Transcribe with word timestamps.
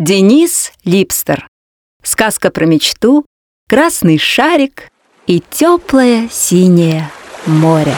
Денис 0.00 0.72
Липстер. 0.84 1.46
Сказка 2.02 2.50
про 2.50 2.66
мечту, 2.66 3.24
красный 3.68 4.18
шарик 4.18 4.90
и 5.28 5.40
теплое 5.50 6.28
синее 6.32 7.12
море. 7.46 7.94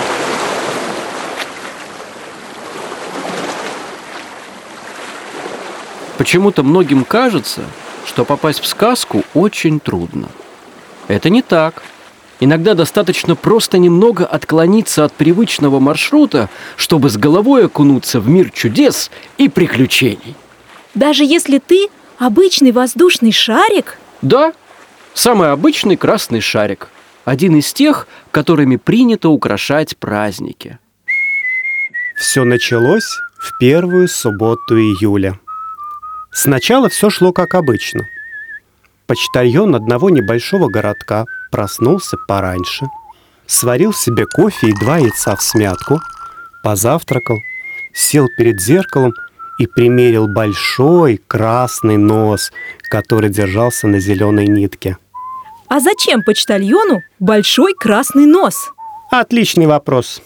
Почему-то 6.18 6.62
многим 6.62 7.06
кажется, 7.06 7.62
что 8.04 8.26
попасть 8.26 8.60
в 8.60 8.66
сказку 8.66 9.24
очень 9.32 9.80
трудно. 9.80 10.28
Это 11.08 11.30
не 11.30 11.40
так. 11.40 11.82
Иногда 12.40 12.74
достаточно 12.74 13.36
просто 13.36 13.78
немного 13.78 14.26
отклониться 14.26 15.02
от 15.06 15.14
привычного 15.14 15.80
маршрута, 15.80 16.50
чтобы 16.76 17.08
с 17.08 17.16
головой 17.16 17.64
окунуться 17.64 18.20
в 18.20 18.28
мир 18.28 18.50
чудес 18.50 19.10
и 19.38 19.48
приключений. 19.48 20.36
Даже 20.96 21.24
если 21.24 21.58
ты 21.58 21.88
обычный 22.18 22.72
воздушный 22.72 23.30
шарик? 23.30 23.98
Да, 24.22 24.54
самый 25.12 25.52
обычный 25.52 25.96
красный 25.96 26.40
шарик. 26.40 26.88
Один 27.26 27.56
из 27.56 27.72
тех, 27.72 28.08
которыми 28.30 28.76
принято 28.76 29.28
украшать 29.28 29.98
праздники. 29.98 30.78
Все 32.16 32.44
началось 32.44 33.18
в 33.38 33.58
первую 33.58 34.08
субботу 34.08 34.78
июля. 34.78 35.38
Сначала 36.32 36.88
все 36.88 37.10
шло 37.10 37.30
как 37.30 37.54
обычно. 37.54 38.06
Почтальон 39.06 39.74
одного 39.74 40.08
небольшого 40.08 40.68
городка 40.68 41.26
проснулся 41.52 42.16
пораньше, 42.26 42.86
сварил 43.46 43.92
себе 43.92 44.24
кофе 44.24 44.68
и 44.68 44.72
два 44.72 44.96
яйца 44.96 45.36
в 45.36 45.42
смятку, 45.42 46.00
позавтракал, 46.62 47.36
сел 47.92 48.28
перед 48.38 48.62
зеркалом 48.62 49.12
и 49.58 49.66
примерил 49.66 50.28
большой 50.28 51.20
красный 51.26 51.96
нос, 51.96 52.52
который 52.90 53.30
держался 53.30 53.86
на 53.86 54.00
зеленой 54.00 54.46
нитке. 54.46 54.96
А 55.68 55.80
зачем 55.80 56.22
почтальону 56.22 57.00
большой 57.18 57.74
красный 57.74 58.26
нос? 58.26 58.70
Отличный 59.10 59.66
вопрос. 59.66 60.22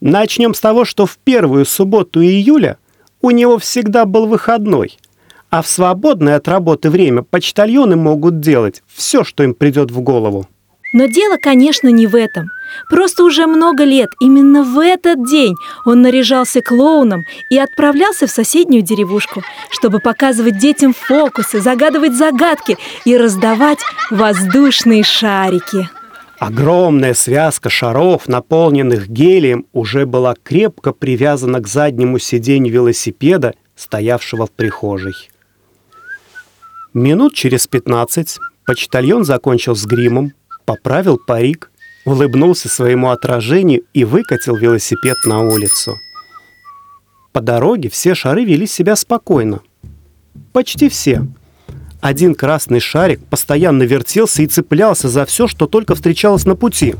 Начнем 0.00 0.52
с 0.52 0.60
того, 0.60 0.84
что 0.84 1.06
в 1.06 1.16
первую 1.18 1.64
субботу 1.64 2.20
июля 2.20 2.78
у 3.20 3.30
него 3.30 3.58
всегда 3.58 4.04
был 4.04 4.26
выходной, 4.26 4.98
а 5.48 5.62
в 5.62 5.68
свободное 5.68 6.36
от 6.36 6.48
работы 6.48 6.90
время 6.90 7.22
почтальоны 7.22 7.96
могут 7.96 8.40
делать 8.40 8.82
все, 8.86 9.22
что 9.22 9.44
им 9.44 9.54
придет 9.54 9.90
в 9.90 10.00
голову. 10.00 10.46
Но 10.92 11.06
дело, 11.06 11.36
конечно, 11.40 11.88
не 11.88 12.06
в 12.06 12.14
этом. 12.14 12.50
Просто 12.88 13.24
уже 13.24 13.46
много 13.46 13.84
лет 13.84 14.10
именно 14.20 14.62
в 14.62 14.78
этот 14.78 15.26
день 15.28 15.54
он 15.84 16.02
наряжался 16.02 16.60
клоуном 16.60 17.24
и 17.50 17.58
отправлялся 17.58 18.26
в 18.26 18.30
соседнюю 18.30 18.82
деревушку, 18.82 19.42
чтобы 19.70 20.00
показывать 20.00 20.58
детям 20.58 20.94
фокусы, 20.94 21.60
загадывать 21.60 22.14
загадки 22.14 22.76
и 23.04 23.16
раздавать 23.16 23.78
воздушные 24.10 25.02
шарики. 25.02 25.88
Огромная 26.38 27.14
связка 27.14 27.70
шаров, 27.70 28.26
наполненных 28.26 29.08
гелием, 29.08 29.66
уже 29.72 30.06
была 30.06 30.34
крепко 30.42 30.92
привязана 30.92 31.60
к 31.60 31.68
заднему 31.68 32.18
сиденью 32.18 32.72
велосипеда, 32.72 33.54
стоявшего 33.76 34.46
в 34.46 34.50
прихожей. 34.50 35.14
Минут 36.94 37.34
через 37.34 37.68
пятнадцать 37.68 38.38
почтальон 38.66 39.24
закончил 39.24 39.76
с 39.76 39.86
гримом, 39.86 40.32
поправил 40.74 41.18
парик, 41.18 41.70
улыбнулся 42.06 42.68
своему 42.68 43.10
отражению 43.10 43.82
и 43.92 44.04
выкатил 44.04 44.56
велосипед 44.56 45.16
на 45.26 45.40
улицу. 45.40 45.98
По 47.32 47.40
дороге 47.40 47.90
все 47.90 48.14
шары 48.14 48.44
вели 48.44 48.66
себя 48.66 48.96
спокойно. 48.96 49.60
Почти 50.52 50.88
все. 50.88 51.26
Один 52.00 52.34
красный 52.34 52.80
шарик 52.80 53.20
постоянно 53.26 53.82
вертелся 53.82 54.42
и 54.42 54.46
цеплялся 54.46 55.08
за 55.08 55.26
все, 55.26 55.46
что 55.46 55.66
только 55.66 55.94
встречалось 55.94 56.46
на 56.46 56.56
пути. 56.56 56.94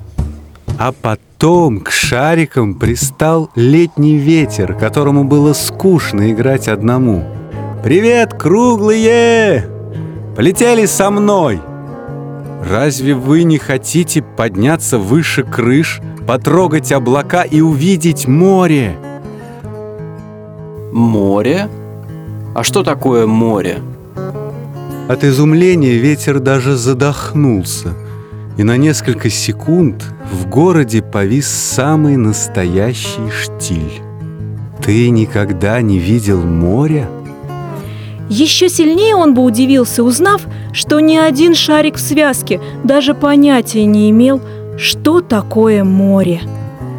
А 0.78 0.93
потом 0.93 1.81
к 1.81 1.91
шарикам 1.91 2.78
пристал 2.78 3.50
летний 3.56 4.16
ветер, 4.16 4.75
которому 4.75 5.25
было 5.25 5.54
скучно 5.54 6.31
играть 6.31 6.69
одному. 6.69 7.25
«Привет, 7.83 8.34
круглые! 8.34 9.66
Полетели 10.37 10.84
со 10.87 11.10
мной!» 11.10 11.72
Разве 12.65 13.15
вы 13.15 13.43
не 13.43 13.59
хотите 13.59 14.23
подняться 14.23 14.99
выше 14.99 15.43
крыш, 15.43 16.00
потрогать 16.27 16.93
облака 16.93 17.43
и 17.43 17.61
увидеть 17.61 18.28
море? 18.28 18.97
Море? 20.93 21.69
А 22.55 22.62
что 22.62 22.83
такое 22.83 23.27
море? 23.27 23.81
От 25.09 25.25
изумления 25.25 25.95
ветер 25.95 26.39
даже 26.39 26.77
задохнулся, 26.77 27.95
и 28.56 28.62
на 28.62 28.77
несколько 28.77 29.28
секунд 29.28 30.05
в 30.31 30.49
городе 30.49 31.03
повис 31.03 31.49
самый 31.49 32.17
настоящий 32.17 33.31
штиль. 33.31 34.01
Ты 34.83 35.11
никогда 35.11 35.81
не 35.81 35.99
видел 35.99 36.41
моря? 36.43 37.09
Еще 38.28 38.69
сильнее 38.69 39.17
он 39.17 39.34
бы 39.34 39.43
удивился, 39.43 40.03
узнав, 40.05 40.47
что 40.72 41.00
ни 41.00 41.16
один 41.16 41.55
шарик 41.55 41.97
в 41.97 42.00
связке 42.00 42.60
даже 42.84 43.15
понятия 43.15 43.84
не 43.84 44.10
имел, 44.10 44.41
что 44.77 45.21
такое 45.21 45.84
море. 45.84 46.41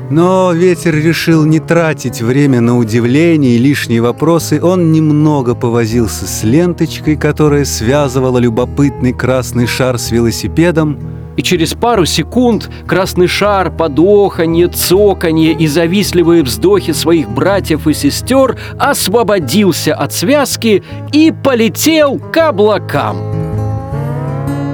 Но 0.09 0.51
ветер 0.51 0.93
решил 0.93 1.43
не 1.45 1.59
тратить 1.59 2.21
время 2.21 2.61
на 2.61 2.77
удивление 2.77 3.55
и 3.55 3.57
лишние 3.57 4.01
вопросы. 4.01 4.61
Он 4.61 4.91
немного 4.91 5.55
повозился 5.55 6.27
с 6.27 6.43
ленточкой, 6.43 7.15
которая 7.15 7.65
связывала 7.65 8.37
любопытный 8.37 9.13
красный 9.13 9.65
шар 9.65 9.97
с 9.97 10.11
велосипедом, 10.11 10.99
и 11.35 11.41
через 11.41 11.73
пару 11.73 12.05
секунд 12.05 12.69
красный 12.85 13.27
шар, 13.27 13.71
подоханье, 13.71 14.67
цоканье 14.67 15.53
и 15.53 15.65
завистливые 15.65 16.43
вздохи 16.43 16.93
своих 16.93 17.29
братьев 17.29 17.87
и 17.87 17.93
сестер 17.93 18.59
освободился 18.77 19.95
от 19.95 20.13
связки 20.13 20.83
и 21.11 21.33
полетел 21.43 22.19
к 22.19 22.37
облакам. 22.37 23.32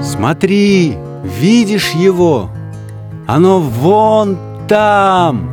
«Смотри, 0.09 0.95
видишь 1.23 1.91
его? 1.91 2.49
Оно 3.27 3.59
вон 3.59 4.37
там!» 4.67 5.51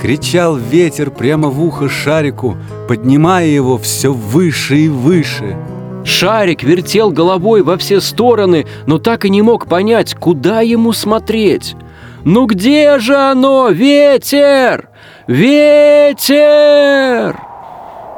Кричал 0.00 0.56
ветер 0.56 1.10
прямо 1.10 1.48
в 1.48 1.62
ухо 1.62 1.88
шарику, 1.90 2.56
поднимая 2.88 3.46
его 3.46 3.76
все 3.76 4.12
выше 4.12 4.78
и 4.78 4.88
выше– 4.88 5.56
Шарик 6.04 6.62
вертел 6.62 7.10
головой 7.10 7.62
во 7.62 7.76
все 7.76 8.00
стороны, 8.00 8.66
но 8.86 8.96
так 8.98 9.26
и 9.26 9.30
не 9.30 9.42
мог 9.42 9.66
понять, 9.66 10.14
куда 10.14 10.62
ему 10.62 10.92
смотреть. 10.92 11.76
«Ну 12.24 12.46
где 12.46 12.98
же 12.98 13.14
оно, 13.16 13.68
ветер? 13.68 14.88
Ветер!» 15.26 16.30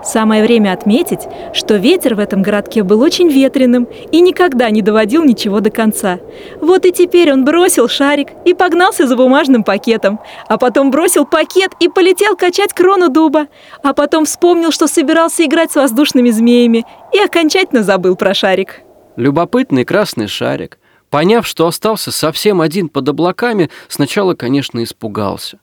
Самое 0.02 0.42
время 0.42 0.72
отметить, 0.72 1.28
что 1.52 1.76
ветер 1.76 2.16
в 2.16 2.18
этом 2.18 2.42
городке 2.42 2.82
был 2.82 3.00
очень 3.02 3.28
ветреным 3.28 3.84
и 4.10 4.20
никогда 4.20 4.68
не 4.70 4.82
доводил 4.82 5.24
ничего 5.24 5.60
до 5.60 5.70
конца. 5.70 6.18
Вот 6.60 6.84
и 6.84 6.92
теперь 6.92 7.32
он 7.32 7.44
бросил 7.44 7.88
шарик 7.88 8.28
и 8.44 8.52
погнался 8.52 9.06
за 9.06 9.16
бумажным 9.16 9.62
пакетом, 9.62 10.18
а 10.48 10.58
потом 10.58 10.90
бросил 10.90 11.24
пакет 11.24 11.72
и 11.78 11.88
полетел 11.88 12.36
качать 12.36 12.72
крону 12.72 13.10
дуба, 13.10 13.46
а 13.82 13.92
потом 13.94 14.24
вспомнил, 14.24 14.72
что 14.72 14.88
собирался 14.88 15.44
играть 15.44 15.70
с 15.70 15.76
воздушными 15.76 16.30
змеями 16.30 16.84
и 17.12 17.18
окончательно 17.18 17.84
забыл 17.84 18.16
про 18.16 18.34
шарик. 18.34 18.80
Любопытный 19.14 19.84
красный 19.84 20.26
шарик, 20.26 20.78
поняв, 21.10 21.46
что 21.46 21.66
остался 21.66 22.10
совсем 22.10 22.60
один 22.60 22.88
под 22.88 23.08
облаками, 23.08 23.70
сначала, 23.88 24.34
конечно, 24.34 24.82
испугался, 24.82 25.60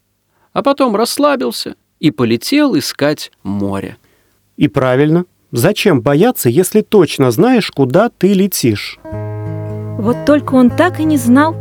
а 0.54 0.64
потом 0.64 0.96
расслабился 0.96 1.76
и 2.00 2.12
полетел 2.12 2.78
искать 2.78 3.32
море. 3.44 3.98
И 4.60 4.68
правильно. 4.68 5.24
Зачем 5.54 6.02
бояться, 6.02 6.50
если 6.50 6.82
точно 6.82 7.32
знаешь, 7.32 7.72
куда 7.72 8.10
ты 8.10 8.34
летишь? 8.34 9.00
Вот 9.04 10.18
только 10.26 10.56
он 10.56 10.70
так 10.70 11.00
и 11.00 11.06
не 11.06 11.16
знал, 11.16 11.56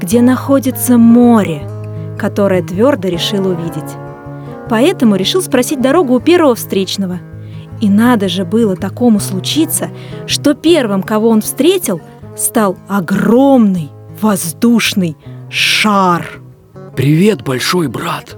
где 0.00 0.20
находится 0.20 0.98
море, 0.98 1.62
которое 2.18 2.60
твердо 2.60 3.06
решил 3.06 3.46
увидеть. 3.46 3.92
Поэтому 4.68 5.14
решил 5.14 5.42
спросить 5.42 5.80
дорогу 5.80 6.14
у 6.14 6.20
первого 6.20 6.56
встречного. 6.56 7.20
И 7.80 7.88
надо 7.88 8.28
же 8.28 8.44
было 8.44 8.74
такому 8.74 9.20
случиться, 9.20 9.88
что 10.26 10.54
первым, 10.54 11.04
кого 11.04 11.28
он 11.28 11.42
встретил, 11.42 12.00
стал 12.36 12.76
огромный 12.88 13.90
воздушный 14.20 15.16
шар. 15.50 16.40
«Привет, 16.96 17.42
большой 17.44 17.86
брат!» 17.86 18.36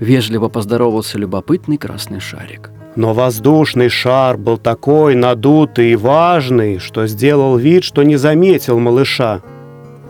Вежливо 0.00 0.48
поздоровался 0.48 1.18
любопытный 1.18 1.78
красный 1.78 2.18
шарик. 2.18 2.72
Но 2.96 3.12
воздушный 3.12 3.90
шар 3.90 4.38
был 4.38 4.56
такой 4.56 5.14
надутый 5.14 5.92
и 5.92 5.96
важный, 5.96 6.78
что 6.78 7.06
сделал 7.06 7.58
вид, 7.58 7.84
что 7.84 8.02
не 8.02 8.16
заметил 8.16 8.78
малыша 8.78 9.42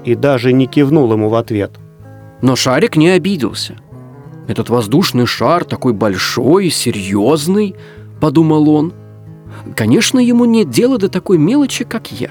и 0.04 0.14
даже 0.14 0.52
не 0.52 0.66
кивнул 0.66 1.12
ему 1.12 1.28
в 1.28 1.34
ответ. 1.34 1.72
Но 2.42 2.54
шарик 2.54 2.96
не 2.96 3.08
обиделся. 3.08 3.74
Этот 4.46 4.70
воздушный 4.70 5.26
шар 5.26 5.64
такой 5.64 5.94
большой 5.94 6.68
и 6.68 6.70
серьезный, 6.70 7.74
подумал 8.20 8.68
он. 8.70 8.94
Конечно, 9.74 10.20
ему 10.20 10.44
нет 10.44 10.70
дела 10.70 10.96
до 10.96 11.08
такой 11.08 11.38
мелочи, 11.38 11.84
как 11.84 12.12
я. 12.12 12.30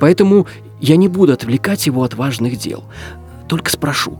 Поэтому 0.00 0.48
я 0.80 0.96
не 0.96 1.06
буду 1.06 1.32
отвлекать 1.32 1.86
его 1.86 2.02
от 2.02 2.14
важных 2.14 2.56
дел. 2.56 2.82
Только 3.48 3.70
спрошу, 3.70 4.18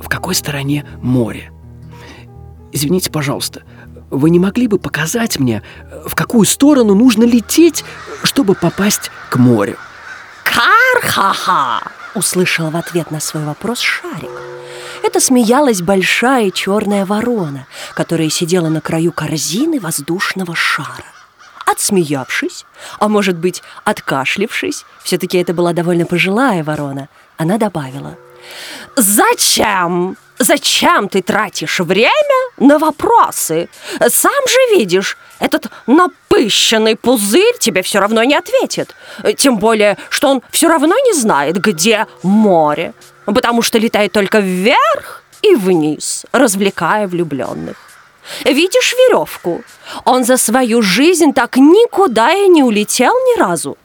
в 0.00 0.08
какой 0.08 0.34
стороне 0.34 0.86
море? 1.02 1.50
Извините, 2.72 3.10
пожалуйста, 3.10 3.64
вы 4.12 4.30
не 4.30 4.38
могли 4.38 4.68
бы 4.68 4.78
показать 4.78 5.40
мне, 5.40 5.62
в 6.06 6.14
какую 6.14 6.46
сторону 6.46 6.94
нужно 6.94 7.24
лететь, 7.24 7.84
чтобы 8.22 8.54
попасть 8.54 9.10
к 9.30 9.36
морю? 9.36 9.76
Кархаха! 10.44 11.90
Услышал 12.14 12.70
в 12.70 12.76
ответ 12.76 13.10
на 13.10 13.20
свой 13.20 13.44
вопрос 13.44 13.80
Шарик. 13.80 14.30
Это 15.02 15.18
смеялась 15.18 15.80
большая 15.80 16.50
черная 16.50 17.06
ворона, 17.06 17.66
которая 17.94 18.28
сидела 18.28 18.68
на 18.68 18.80
краю 18.80 19.12
корзины 19.12 19.80
воздушного 19.80 20.54
шара. 20.54 21.06
Отсмеявшись, 21.64 22.66
а 22.98 23.08
может 23.08 23.36
быть, 23.38 23.62
откашлившись, 23.84 24.84
все-таки 25.02 25.38
это 25.38 25.54
была 25.54 25.72
довольно 25.72 26.04
пожилая 26.04 26.62
ворона, 26.62 27.08
она 27.38 27.56
добавила– 27.56 28.16
Зачем? 28.96 30.16
Зачем 30.42 31.08
ты 31.08 31.22
тратишь 31.22 31.78
время 31.78 32.50
на 32.56 32.78
вопросы? 32.80 33.68
Сам 34.08 34.48
же 34.48 34.76
видишь, 34.76 35.16
этот 35.38 35.68
напыщенный 35.86 36.96
пузырь 36.96 37.56
тебе 37.60 37.82
все 37.82 38.00
равно 38.00 38.24
не 38.24 38.34
ответит. 38.34 38.96
Тем 39.36 39.58
более, 39.58 39.96
что 40.08 40.28
он 40.28 40.42
все 40.50 40.66
равно 40.66 40.96
не 41.06 41.12
знает, 41.12 41.60
где 41.60 42.06
море, 42.24 42.92
потому 43.24 43.62
что 43.62 43.78
летает 43.78 44.12
только 44.12 44.40
вверх 44.40 45.22
и 45.42 45.54
вниз, 45.54 46.26
развлекая 46.32 47.06
влюбленных. 47.06 47.76
Видишь 48.44 48.94
веревку? 48.94 49.62
Он 50.04 50.24
за 50.24 50.36
свою 50.36 50.82
жизнь 50.82 51.32
так 51.32 51.56
никуда 51.56 52.32
и 52.32 52.48
не 52.48 52.64
улетел 52.64 53.12
ни 53.12 53.38
разу. 53.38 53.78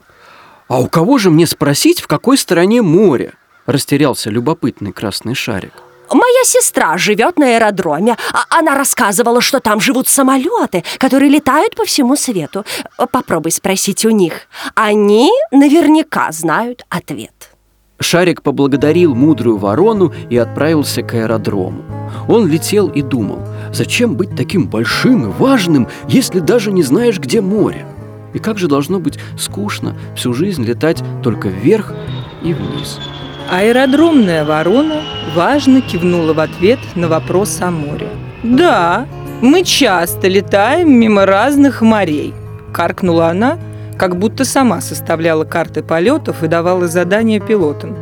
А 0.67 0.79
у 0.79 0.87
кого 0.87 1.19
же 1.19 1.29
мне 1.29 1.45
спросить, 1.45 2.01
в 2.01 2.07
какой 2.07 2.35
стороне 2.37 2.81
море? 2.81 3.33
Растерялся 3.67 4.31
любопытный 4.31 4.91
красный 4.91 5.35
шарик. 5.35 5.73
Моя 6.11 6.43
сестра 6.43 6.97
живет 6.97 7.37
на 7.37 7.55
аэродроме. 7.55 8.17
А 8.33 8.59
она 8.59 8.75
рассказывала, 8.75 9.41
что 9.41 9.59
там 9.59 9.79
живут 9.79 10.07
самолеты, 10.07 10.83
которые 10.97 11.29
летают 11.29 11.75
по 11.75 11.85
всему 11.85 12.15
свету. 12.15 12.65
Попробуй 13.11 13.51
спросить 13.51 14.05
у 14.05 14.09
них. 14.09 14.47
Они 14.75 15.31
наверняка 15.51 16.31
знают 16.31 16.85
ответ. 16.89 17.51
Шарик 17.99 18.43
поблагодарил 18.43 19.15
мудрую 19.15 19.57
ворону 19.57 20.13
и 20.29 20.37
отправился 20.37 21.01
к 21.01 21.13
аэродрому. 21.15 21.83
Он 22.27 22.47
летел 22.47 22.89
и 22.89 23.01
думал, 23.01 23.39
зачем 23.73 24.15
быть 24.15 24.35
таким 24.35 24.67
большим 24.67 25.29
и 25.29 25.33
важным, 25.33 25.87
если 26.07 26.39
даже 26.39 26.71
не 26.71 26.83
знаешь, 26.83 27.17
где 27.17 27.41
море? 27.41 27.85
И 28.33 28.39
как 28.39 28.59
же 28.59 28.67
должно 28.67 28.99
быть 28.99 29.17
скучно 29.37 29.97
всю 30.15 30.33
жизнь 30.33 30.63
летать 30.63 31.01
только 31.23 31.47
вверх 31.47 31.93
и 32.43 32.53
вниз. 32.53 32.99
Аэродромная 33.49 34.43
ворона 34.43 35.01
важно 35.33 35.81
кивнула 35.81 36.33
в 36.33 36.39
ответ 36.39 36.79
на 36.95 37.07
вопрос 37.07 37.61
о 37.61 37.71
море. 37.71 38.09
«Да, 38.43 39.05
мы 39.41 39.63
часто 39.63 40.27
летаем 40.27 40.91
мимо 40.91 41.25
разных 41.25 41.81
морей»,– 41.81 42.33
каркнула 42.73 43.29
она, 43.29 43.57
как 43.97 44.17
будто 44.17 44.43
сама 44.43 44.81
составляла 44.81 45.45
карты 45.45 45.81
полетов 45.81 46.43
и 46.43 46.47
давала 46.47 46.87
задания 46.87 47.39
пилотам. 47.39 47.95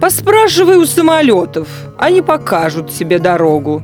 «Поспрашивай 0.00 0.76
у 0.76 0.84
самолетов, 0.84 1.68
они 1.96 2.20
покажут 2.20 2.92
себе 2.92 3.20
дорогу». 3.20 3.82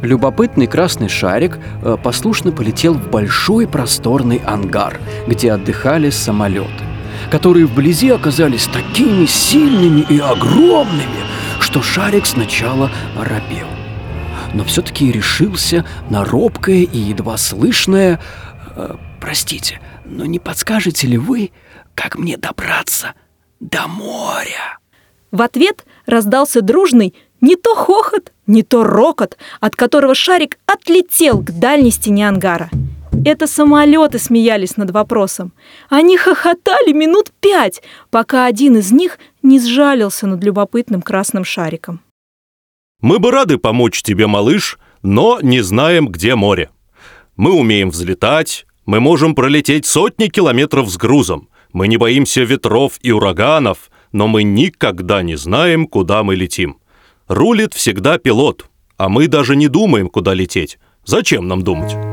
Любопытный 0.00 0.68
красный 0.68 1.08
шарик 1.08 1.58
э, 1.82 1.96
послушно 2.02 2.52
полетел 2.52 2.94
в 2.94 3.10
большой 3.10 3.66
просторный 3.66 4.40
ангар, 4.46 4.98
где 5.26 5.52
отдыхали 5.52 6.10
самолеты 6.10 6.89
которые 7.30 7.66
вблизи 7.66 8.10
оказались 8.10 8.66
такими 8.66 9.24
сильными 9.26 10.04
и 10.08 10.18
огромными, 10.18 11.24
что 11.60 11.80
шарик 11.80 12.26
сначала 12.26 12.90
оробел. 13.16 13.68
Но 14.52 14.64
все-таки 14.64 15.12
решился 15.12 15.86
на 16.10 16.24
робкое 16.24 16.82
и 16.82 16.98
едва 16.98 17.36
слышное 17.36 18.20
э, 18.74 18.96
«Простите, 19.20 19.80
но 20.04 20.24
не 20.24 20.40
подскажете 20.40 21.06
ли 21.06 21.18
вы, 21.18 21.52
как 21.94 22.18
мне 22.18 22.36
добраться 22.36 23.14
до 23.60 23.86
моря?» 23.86 24.78
В 25.30 25.42
ответ 25.42 25.84
раздался 26.06 26.62
дружный 26.62 27.14
не 27.40 27.54
то 27.54 27.76
хохот, 27.76 28.32
не 28.48 28.64
то 28.64 28.82
рокот, 28.82 29.38
от 29.60 29.76
которого 29.76 30.16
шарик 30.16 30.58
отлетел 30.66 31.38
к 31.38 31.52
дальней 31.52 31.92
стене 31.92 32.28
ангара– 32.28 32.70
это 33.24 33.46
самолеты 33.46 34.18
смеялись 34.18 34.76
над 34.76 34.90
вопросом. 34.90 35.52
Они 35.88 36.16
хохотали 36.16 36.92
минут 36.92 37.32
пять, 37.40 37.82
пока 38.10 38.46
один 38.46 38.76
из 38.76 38.92
них 38.92 39.18
не 39.42 39.58
сжалился 39.58 40.26
над 40.26 40.42
любопытным 40.44 41.02
красным 41.02 41.44
шариком. 41.44 42.00
«Мы 43.00 43.18
бы 43.18 43.30
рады 43.30 43.58
помочь 43.58 44.02
тебе, 44.02 44.26
малыш, 44.26 44.78
но 45.02 45.38
не 45.42 45.62
знаем, 45.62 46.08
где 46.08 46.34
море. 46.34 46.70
Мы 47.36 47.52
умеем 47.52 47.90
взлетать, 47.90 48.66
мы 48.84 49.00
можем 49.00 49.34
пролететь 49.34 49.86
сотни 49.86 50.26
километров 50.26 50.90
с 50.90 50.96
грузом, 50.96 51.48
мы 51.72 51.88
не 51.88 51.96
боимся 51.96 52.42
ветров 52.42 52.98
и 53.00 53.12
ураганов, 53.12 53.90
но 54.12 54.26
мы 54.26 54.42
никогда 54.42 55.22
не 55.22 55.36
знаем, 55.36 55.86
куда 55.86 56.22
мы 56.22 56.34
летим. 56.34 56.78
Рулит 57.28 57.74
всегда 57.74 58.18
пилот, 58.18 58.66
а 58.96 59.08
мы 59.08 59.28
даже 59.28 59.56
не 59.56 59.68
думаем, 59.68 60.08
куда 60.08 60.34
лететь. 60.34 60.78
Зачем 61.04 61.48
нам 61.48 61.62
думать?» 61.62 62.09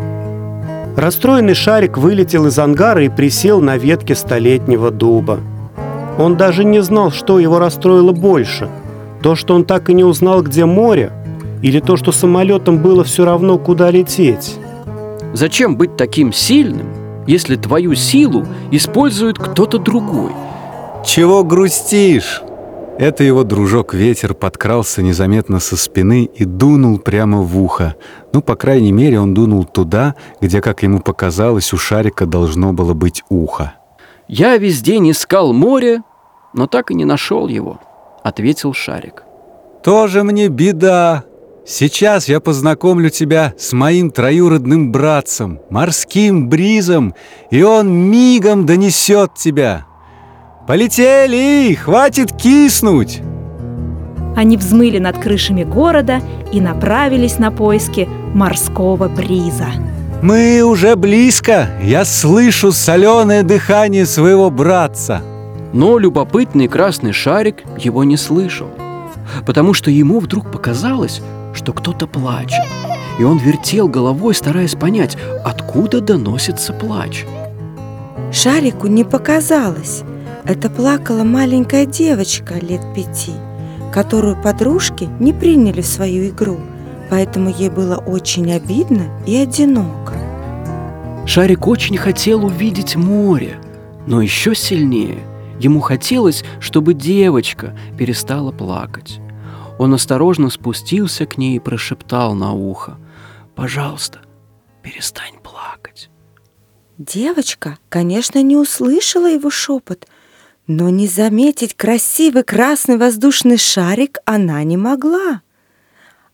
Расстроенный 0.97 1.53
шарик 1.53 1.95
вылетел 1.95 2.47
из 2.47 2.57
ангара 2.57 3.03
и 3.03 3.09
присел 3.09 3.61
на 3.61 3.77
ветке 3.77 4.15
столетнего 4.15 4.89
дуба. 4.89 5.39
Он 6.17 6.35
даже 6.35 6.63
не 6.63 6.81
знал, 6.81 7.11
что 7.11 7.37
его 7.37 7.59
расстроило 7.59 8.13
больше. 8.13 8.67
То, 9.21 9.35
что 9.35 9.53
он 9.53 9.63
так 9.63 9.91
и 9.91 9.93
не 9.93 10.03
узнал, 10.03 10.41
где 10.41 10.65
море, 10.65 11.11
или 11.61 11.79
то, 11.81 11.97
что 11.97 12.11
самолетом 12.11 12.79
было 12.79 13.03
все 13.03 13.25
равно, 13.25 13.59
куда 13.59 13.91
лететь. 13.91 14.55
Зачем 15.33 15.77
быть 15.77 15.97
таким 15.97 16.33
сильным, 16.33 16.87
если 17.27 17.57
твою 17.57 17.93
силу 17.93 18.47
использует 18.71 19.37
кто-то 19.37 19.77
другой? 19.77 20.31
Чего 21.05 21.43
грустишь? 21.43 22.41
Это 22.99 23.23
его 23.23 23.43
дружок 23.43 23.93
Ветер 23.93 24.33
подкрался 24.33 25.03
незаметно 25.03 25.59
со 25.59 25.77
спины 25.77 26.23
и 26.33 26.45
дунул 26.45 26.97
прямо 26.97 27.41
в 27.43 27.61
ухо. 27.61 27.95
Ну, 28.33 28.41
по 28.41 28.55
крайней 28.55 28.91
мере, 28.91 29.19
он 29.19 29.35
дунул 29.35 29.65
туда, 29.65 30.15
где, 30.41 30.61
как 30.61 30.81
ему 30.81 30.99
показалось, 30.99 31.73
у 31.73 31.77
шарика 31.77 32.25
должно 32.25 32.73
было 32.73 32.95
быть 32.95 33.23
ухо. 33.29 33.75
«Я 34.27 34.57
весь 34.57 34.81
день 34.81 35.11
искал 35.11 35.53
море, 35.53 36.01
но 36.53 36.65
так 36.65 36.89
и 36.89 36.95
не 36.95 37.05
нашел 37.05 37.47
его»,— 37.47 37.79
ответил 38.23 38.73
шарик. 38.73 39.23
«Тоже 39.83 40.23
мне 40.23 40.47
беда. 40.47 41.23
Сейчас 41.67 42.27
я 42.27 42.39
познакомлю 42.39 43.11
тебя 43.11 43.53
с 43.59 43.73
моим 43.73 44.09
троюродным 44.09 44.91
братцем, 44.91 45.59
морским 45.69 46.49
бризом, 46.49 47.13
и 47.51 47.61
он 47.61 48.09
мигом 48.09 48.65
донесет 48.65 49.35
тебя». 49.35 49.86
«Полетели! 50.67 51.73
Хватит 51.75 52.33
киснуть!» 52.33 53.21
Они 54.35 54.57
взмыли 54.57 54.97
над 54.97 55.17
крышами 55.17 55.63
города 55.63 56.19
и 56.51 56.59
направились 56.59 57.39
на 57.39 57.51
поиски 57.51 58.09
морского 58.33 59.07
бриза. 59.07 59.67
«Мы 60.21 60.61
уже 60.63 60.97
близко! 60.97 61.69
Я 61.81 62.03
слышу 62.03 62.73
соленое 62.73 63.43
дыхание 63.43 64.05
своего 64.05 64.51
братца!» 64.51 65.21
Но 65.71 65.97
любопытный 65.97 66.67
красный 66.67 67.13
шарик 67.13 67.63
его 67.77 68.03
не 68.03 68.17
слышал, 68.17 68.67
потому 69.45 69.73
что 69.73 69.89
ему 69.89 70.19
вдруг 70.19 70.51
показалось, 70.51 71.21
что 71.53 71.71
кто-то 71.71 72.07
плачет. 72.07 72.65
И 73.19 73.23
он 73.23 73.37
вертел 73.37 73.87
головой, 73.87 74.35
стараясь 74.35 74.75
понять, 74.75 75.17
откуда 75.45 76.01
доносится 76.01 76.73
плач. 76.73 77.25
Шарику 78.33 78.87
не 78.87 79.05
показалось. 79.05 80.03
Это 80.47 80.69
плакала 80.69 81.25
маленькая 81.25 81.85
девочка 81.85 82.53
лет 82.53 82.79
пяти, 82.95 83.33
которую 83.93 84.41
подружки 84.41 85.09
не 85.19 85.33
приняли 85.33 85.81
в 85.81 85.85
свою 85.85 86.29
игру, 86.29 86.57
поэтому 87.09 87.49
ей 87.49 87.69
было 87.69 87.97
очень 87.97 88.53
обидно 88.53 89.09
и 89.25 89.35
одиноко. 89.35 90.13
Шарик 91.25 91.67
очень 91.67 91.97
хотел 91.97 92.45
увидеть 92.45 92.95
море, 92.95 93.59
но 94.07 94.21
еще 94.21 94.55
сильнее 94.55 95.19
ему 95.59 95.81
хотелось, 95.81 96.45
чтобы 96.61 96.93
девочка 96.93 97.77
перестала 97.97 98.53
плакать. 98.53 99.19
Он 99.77 99.93
осторожно 99.93 100.49
спустился 100.49 101.25
к 101.25 101.37
ней 101.37 101.57
и 101.57 101.59
прошептал 101.59 102.35
на 102.35 102.53
ухо, 102.53 102.97
«Пожалуйста, 103.53 104.19
перестань 104.81 105.35
плакать». 105.43 106.09
Девочка, 106.97 107.77
конечно, 107.89 108.41
не 108.41 108.55
услышала 108.55 109.29
его 109.29 109.49
шепот, 109.49 110.07
но 110.67 110.89
не 110.89 111.07
заметить 111.07 111.75
красивый 111.75 112.43
красный 112.43 112.97
воздушный 112.97 113.57
шарик 113.57 114.19
она 114.25 114.63
не 114.63 114.77
могла. 114.77 115.41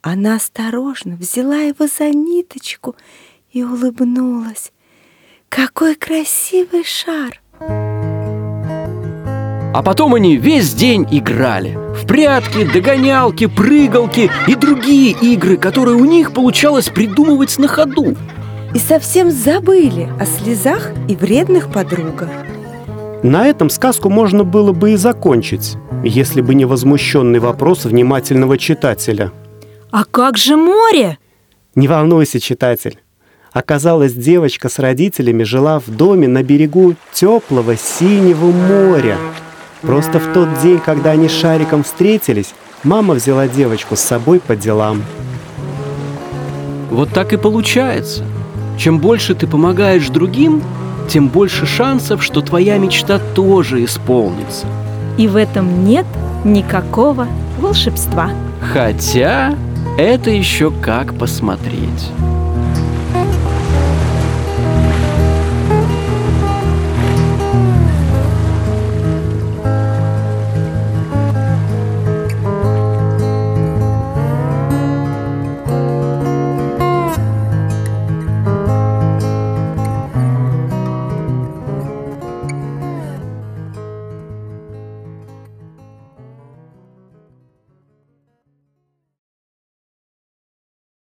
Она 0.01 0.35
осторожно 0.35 1.15
взяла 1.15 1.57
его 1.57 1.87
за 1.87 2.09
ниточку 2.09 2.95
и 3.51 3.63
улыбнулась. 3.63 4.71
Какой 5.49 5.95
красивый 5.95 6.83
шар! 6.83 7.39
А 9.75 9.81
потом 9.81 10.13
они 10.13 10.37
весь 10.37 10.73
день 10.73 11.07
играли 11.09 11.75
В 11.95 12.05
прятки, 12.05 12.63
догонялки, 12.63 13.47
прыгалки 13.47 14.29
и 14.47 14.55
другие 14.55 15.11
игры, 15.11 15.57
которые 15.57 15.95
у 15.95 16.05
них 16.05 16.33
получалось 16.33 16.89
придумывать 16.89 17.57
на 17.57 17.67
ходу 17.67 18.15
И 18.75 18.79
совсем 18.79 19.31
забыли 19.31 20.11
о 20.19 20.25
слезах 20.25 20.91
и 21.07 21.15
вредных 21.15 21.71
подругах. 21.71 22.29
На 23.23 23.47
этом 23.47 23.69
сказку 23.69 24.09
можно 24.09 24.43
было 24.43 24.73
бы 24.73 24.91
и 24.91 24.95
закончить, 24.97 25.77
если 26.03 26.41
бы 26.41 26.55
не 26.55 26.65
возмущенный 26.65 27.39
вопрос 27.39 27.85
внимательного 27.85 28.57
читателя. 28.57 29.31
А 29.91 30.03
как 30.03 30.37
же 30.37 30.57
море? 30.57 31.17
Не 31.73 31.87
волнуйся, 31.87 32.41
читатель. 32.41 32.99
Оказалось, 33.53 34.13
девочка 34.13 34.67
с 34.67 34.77
родителями 34.77 35.43
жила 35.43 35.79
в 35.79 35.87
доме 35.87 36.27
на 36.27 36.43
берегу 36.43 36.95
теплого 37.13 37.77
синего 37.77 38.51
моря. 38.51 39.17
Просто 39.81 40.19
в 40.19 40.33
тот 40.33 40.59
день, 40.61 40.79
когда 40.79 41.11
они 41.11 41.29
с 41.29 41.31
Шариком 41.31 41.83
встретились, 41.83 42.53
мама 42.83 43.13
взяла 43.13 43.47
девочку 43.47 43.95
с 43.95 44.01
собой 44.01 44.41
по 44.41 44.57
делам. 44.57 45.01
Вот 46.89 47.09
так 47.09 47.33
и 47.33 47.37
получается 47.37 48.23
Чем 48.77 48.99
больше 48.99 49.33
ты 49.33 49.47
помогаешь 49.47 50.09
другим, 50.09 50.61
тем 51.07 51.27
больше 51.27 51.65
шансов, 51.65 52.23
что 52.23 52.41
твоя 52.41 52.77
мечта 52.77 53.19
тоже 53.35 53.83
исполнится 53.83 54.65
И 55.17 55.27
в 55.27 55.35
этом 55.35 55.85
нет 55.85 56.05
никакого 56.43 57.27
волшебства. 57.59 58.29
Хотя 58.73 59.55
это 59.97 60.31
еще 60.31 60.71
как 60.71 61.13
посмотреть 61.17 62.11